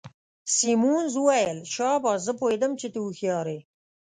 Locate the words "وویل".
1.17-1.57